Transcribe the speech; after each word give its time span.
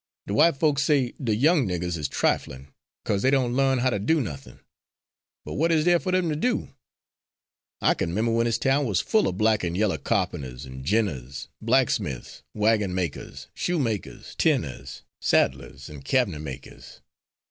De 0.25 0.33
w'ite 0.33 0.57
folks 0.57 0.81
says 0.81 1.11
de 1.23 1.35
young 1.35 1.67
niggers 1.67 1.95
is 1.95 2.09
triflin' 2.09 2.69
'cause 3.05 3.21
dey 3.21 3.29
don' 3.29 3.53
larn 3.53 3.77
how 3.77 3.91
to 3.91 3.99
do 3.99 4.19
nothin'. 4.19 4.59
But 5.45 5.53
what 5.53 5.71
is 5.71 5.85
dere 5.85 5.99
fer 5.99 6.09
'em 6.15 6.27
to 6.29 6.35
do? 6.35 6.69
I 7.81 7.93
kin 7.93 8.11
'member 8.11 8.31
when 8.31 8.47
dis 8.47 8.57
town 8.57 8.87
was 8.87 8.99
full 8.99 9.29
er 9.29 9.31
black 9.31 9.63
an' 9.63 9.75
yaller 9.75 9.99
carpenters 9.99 10.65
an' 10.65 10.83
'j'iners, 10.83 11.49
blacksmiths, 11.61 12.41
wagon 12.55 12.95
makers, 12.95 13.47
shoemakers, 13.53 14.33
tinners, 14.39 15.03
saddlers 15.21 15.87
an' 15.87 16.01
cab'net 16.01 16.41
makers. 16.41 17.01